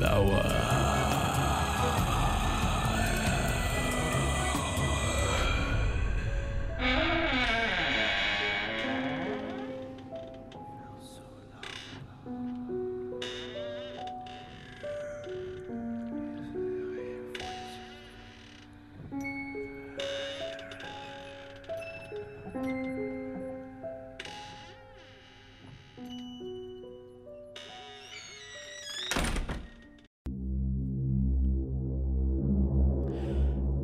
[0.00, 0.95] lawan.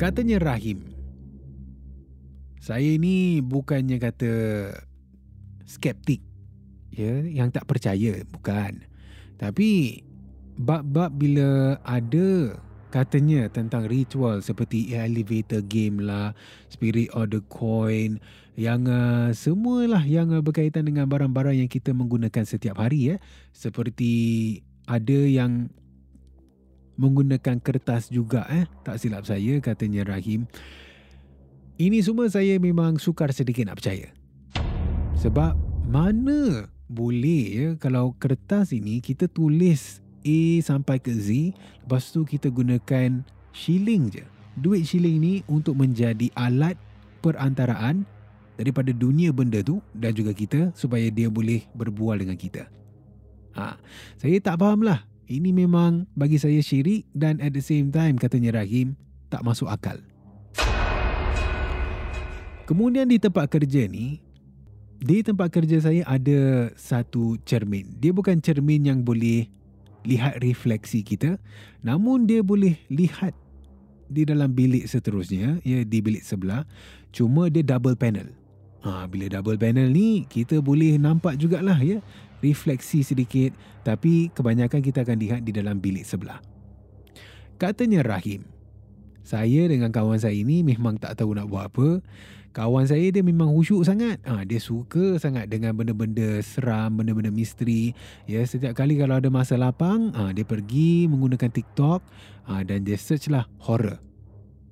[0.00, 0.80] Katanya Rahim.
[2.56, 4.32] Saya ni bukannya kata
[5.68, 6.24] skeptik.
[6.88, 8.80] Ya, yang tak percaya, bukan.
[9.36, 10.00] Tapi
[10.56, 12.56] bab-bab bila ada
[12.88, 16.32] katanya tentang ritual seperti elevator game lah,
[16.72, 18.24] spirit of the coin,
[18.56, 23.16] yang uh, semualah yang uh, berkaitan dengan barang-barang yang kita menggunakan setiap hari ya.
[23.52, 24.12] Seperti
[24.88, 25.68] ada yang
[27.00, 28.68] menggunakan kertas juga eh?
[28.84, 30.44] Tak silap saya katanya Rahim.
[31.80, 34.12] Ini semua saya memang sukar sedikit nak percaya.
[35.16, 35.56] Sebab
[35.88, 42.52] mana boleh ya kalau kertas ini kita tulis A sampai ke Z lepas tu kita
[42.52, 43.24] gunakan
[43.56, 44.24] shilling je.
[44.60, 46.76] Duit shilling ni untuk menjadi alat
[47.24, 48.04] perantaraan
[48.60, 52.68] daripada dunia benda tu dan juga kita supaya dia boleh berbual dengan kita.
[53.56, 53.80] Ha,
[54.20, 58.58] saya tak faham lah ini memang bagi saya syirik dan at the same time katanya
[58.58, 58.98] Rahim
[59.30, 60.02] tak masuk akal.
[62.66, 64.18] Kemudian di tempat kerja ni,
[64.98, 67.94] di tempat kerja saya ada satu cermin.
[68.02, 69.46] Dia bukan cermin yang boleh
[70.02, 71.38] lihat refleksi kita,
[71.86, 73.34] namun dia boleh lihat
[74.10, 76.66] di dalam bilik seterusnya, ya di bilik sebelah.
[77.14, 78.39] Cuma dia double panel.
[78.80, 82.00] Ha, bila double panel ni, kita boleh nampak jugalah ya
[82.40, 83.52] refleksi sedikit
[83.84, 86.40] tapi kebanyakan kita akan lihat di dalam bilik sebelah.
[87.60, 88.48] Katanya Rahim,
[89.20, 92.00] saya dengan kawan saya ini memang tak tahu nak buat apa.
[92.50, 94.18] Kawan saya dia memang khusyuk sangat.
[94.26, 97.94] Ha, dia suka sangat dengan benda-benda seram, benda-benda misteri.
[98.26, 102.00] Ya, setiap kali kalau ada masa lapang, ha, dia pergi menggunakan TikTok
[102.50, 104.09] ha, dan dia search lah horror.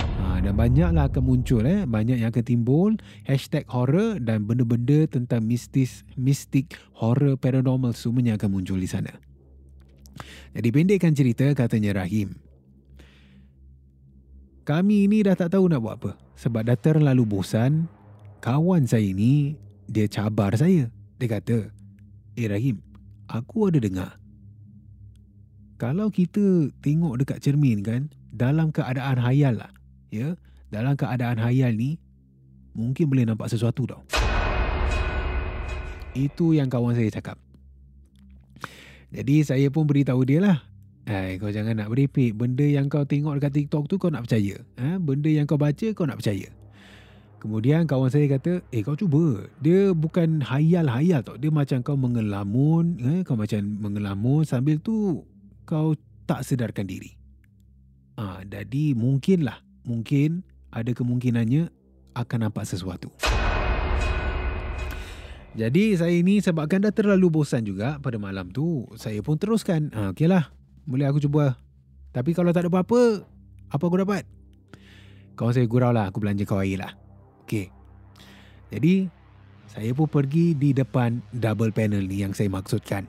[0.00, 1.84] Ha, dan banyaklah akan muncul eh.
[1.84, 2.90] Banyak yang akan timbul
[3.28, 9.12] hashtag horror dan benda-benda tentang mistis mistik horror paranormal semuanya akan muncul di sana.
[10.52, 12.36] Jadi pendekkan cerita katanya Rahim.
[14.62, 16.12] Kami ini dah tak tahu nak buat apa.
[16.38, 17.90] Sebab dah terlalu bosan
[18.40, 19.58] kawan saya ini
[19.90, 20.88] dia cabar saya.
[21.18, 21.68] Dia kata
[22.38, 22.80] eh Rahim
[23.32, 24.12] aku ada dengar.
[25.80, 29.72] Kalau kita tengok dekat cermin kan dalam keadaan hayal lah
[30.12, 30.36] ya
[30.68, 31.96] dalam keadaan hayal ni
[32.76, 34.04] mungkin boleh nampak sesuatu tau
[36.12, 37.40] itu yang kawan saya cakap
[39.08, 40.58] jadi saya pun beritahu dia lah
[41.02, 42.38] Hai, kau jangan nak beripik.
[42.38, 44.62] Benda yang kau tengok dekat TikTok tu kau nak percaya.
[44.78, 45.02] Ha?
[45.02, 46.46] Benda yang kau baca kau nak percaya.
[47.42, 49.50] Kemudian kawan saya kata, eh kau cuba.
[49.58, 51.34] Dia bukan hayal-hayal tau.
[51.34, 53.02] Dia macam kau mengelamun.
[53.02, 53.20] Eh?
[53.26, 55.26] Kau macam mengelamun sambil tu
[55.66, 57.18] kau tak sedarkan diri.
[58.14, 61.68] Ah, jadi mungkinlah mungkin ada kemungkinannya
[62.16, 63.12] akan nampak sesuatu.
[65.52, 69.92] Jadi saya ni sebabkan dah terlalu bosan juga pada malam tu, saya pun teruskan.
[69.92, 70.48] Ha, okeylah,
[70.88, 71.60] boleh aku cuba.
[72.16, 73.28] Tapi kalau tak ada apa-apa,
[73.68, 74.24] apa aku dapat?
[75.36, 76.96] Kawan saya gurau lah, aku belanja kau air lah.
[77.44, 77.68] Okey.
[78.72, 79.12] Jadi,
[79.68, 83.04] saya pun pergi di depan double panel ni yang saya maksudkan.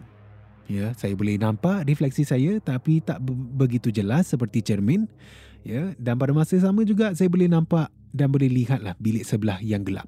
[0.68, 5.12] Ya, saya boleh nampak refleksi saya tapi tak be- begitu jelas seperti cermin.
[5.64, 9.82] Ya, dan pada masa sama juga saya boleh nampak dan boleh lihatlah bilik sebelah yang
[9.88, 10.06] gelap.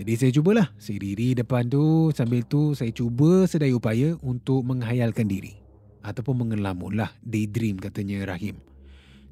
[0.00, 0.72] Jadi saya cubalah.
[0.80, 5.60] Saya diri depan tu sambil tu saya cuba sedaya upaya untuk menghayalkan diri.
[6.00, 7.12] Ataupun mengelamun lah.
[7.20, 8.56] Daydream katanya Rahim.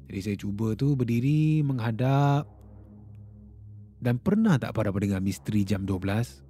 [0.05, 2.45] Jadi saya cuba tu berdiri menghadap.
[3.97, 6.45] Dan pernah tak para pendengar misteri jam 12?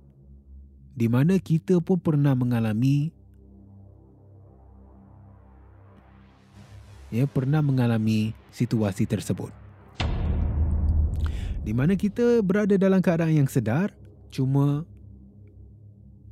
[1.00, 3.16] Di mana kita pun pernah mengalami
[7.10, 9.54] ya pernah mengalami situasi tersebut.
[11.60, 13.94] Di mana kita berada dalam keadaan yang sedar
[14.30, 14.86] Cuma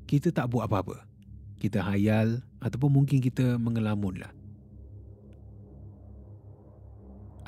[0.06, 1.04] kita tak buat apa-apa.
[1.58, 4.32] Kita hayal ataupun mungkin kita mengelamun lah.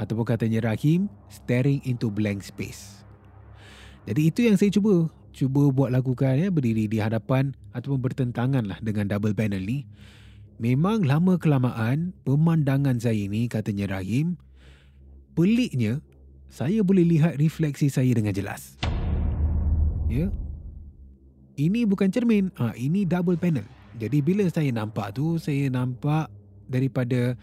[0.02, 3.06] Ataupun katanya Rahim, staring into blank space.
[4.10, 5.14] Jadi itu yang saya cuba.
[5.30, 9.86] Cuba buat lakukan ya, berdiri di hadapan ataupun bertentangan lah dengan double panel ni.
[10.60, 14.36] Memang lama kelamaan pemandangan saya ni katanya Rahim,
[15.32, 16.04] peliknya
[16.52, 18.76] saya boleh lihat refleksi saya dengan jelas.
[20.12, 20.28] Ya.
[21.56, 23.64] Ini bukan cermin, ha, ini double panel.
[24.04, 26.28] Jadi bila saya nampak tu, saya nampak
[26.68, 27.40] daripada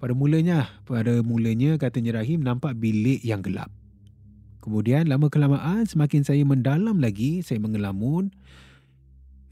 [0.00, 3.68] pada mulanya, pada mulanya katanya Rahim nampak bilik yang gelap.
[4.64, 8.32] Kemudian lama kelamaan semakin saya mendalam lagi, saya mengelamun,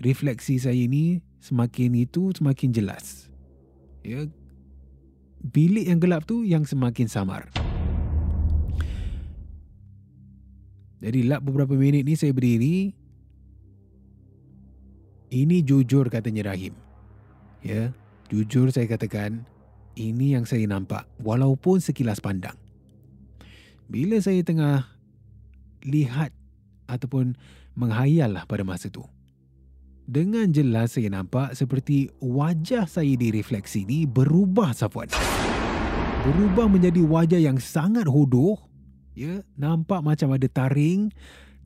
[0.05, 3.33] refleksi saya ini semakin itu semakin jelas.
[4.05, 4.29] Ya.
[5.41, 7.49] Bilik yang gelap tu yang semakin samar.
[11.05, 12.97] Jadi lap beberapa minit ni saya berdiri.
[15.29, 16.73] Ini jujur katanya Rahim.
[17.65, 17.93] Ya,
[18.29, 19.45] jujur saya katakan
[19.97, 22.57] ini yang saya nampak walaupun sekilas pandang.
[23.89, 24.89] Bila saya tengah
[25.85, 26.33] lihat
[26.89, 27.37] ataupun
[27.77, 29.05] menghayal lah pada masa tu.
[30.05, 35.09] Dengan jelas saya nampak seperti wajah saya di refleksi ni berubah Safwan.
[36.25, 38.61] Berubah menjadi wajah yang sangat hodoh
[39.15, 41.15] Ya, nampak macam ada taring.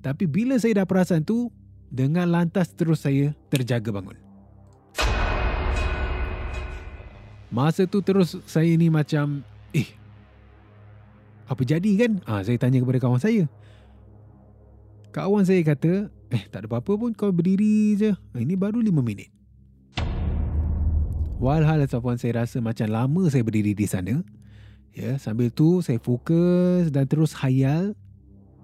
[0.04, 1.48] Tapi bila saya dah perasan tu,
[1.88, 4.20] dengan lantas terus saya terjaga bangun.
[7.48, 9.40] Masa tu terus saya ni macam,
[9.72, 9.88] eh,
[11.48, 12.12] apa jadi kan?
[12.28, 13.48] Ah, saya tanya kepada kawan saya.
[15.16, 18.10] Kawan saya kata, eh tak ada apa-apa pun kau berdiri je.
[18.12, 19.32] Ah, ini baru lima minit.
[21.38, 24.26] Walhal ataupun saya rasa macam lama saya berdiri di sana,
[24.98, 27.94] Ya, sambil tu saya fokus dan terus hayal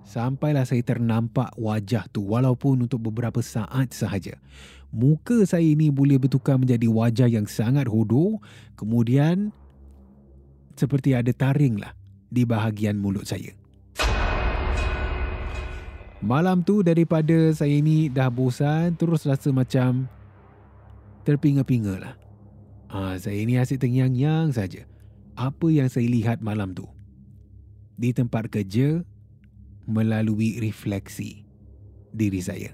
[0.02, 4.34] sampailah saya ternampak wajah tu walaupun untuk beberapa saat sahaja.
[4.90, 8.42] Muka saya ini boleh bertukar menjadi wajah yang sangat hodoh,
[8.74, 9.54] kemudian
[10.74, 11.94] seperti ada taring lah
[12.34, 13.54] di bahagian mulut saya.
[16.24, 20.08] Malam tu daripada saya ini dah bosan, terus rasa macam
[21.28, 22.16] terpinga-pinga lah.
[22.88, 24.88] Ha, saya ini asyik tengyang-yang saja
[25.36, 26.88] apa yang saya lihat malam tu
[28.00, 29.04] di tempat kerja
[29.84, 31.44] melalui refleksi
[32.08, 32.72] diri saya.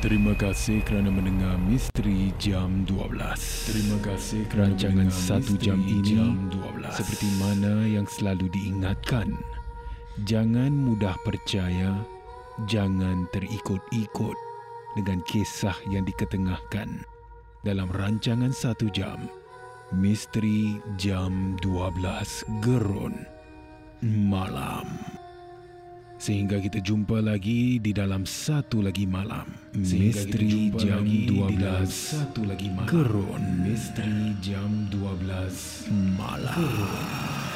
[0.00, 3.68] Terima kasih kerana mendengar Misteri Jam 12.
[3.68, 6.88] Terima kasih kerana rancangan satu jam ini jam 12.
[6.94, 9.34] seperti mana yang selalu diingatkan.
[10.24, 11.92] Jangan mudah percaya,
[12.64, 14.38] jangan terikut-ikut
[14.96, 17.04] dengan kisah yang diketengahkan.
[17.60, 19.28] Dalam rancangan satu jam.
[19.92, 23.12] Misteri Jam 12 Gerun
[24.00, 24.88] Malam.
[26.16, 29.52] Sehingga kita jumpa lagi di dalam satu lagi malam.
[29.76, 32.88] Misteri Jam 12 satu lagi malam.
[32.88, 33.42] Gerun.
[33.68, 36.56] Misteri Jam 12 Malam.
[36.56, 37.55] Gerun.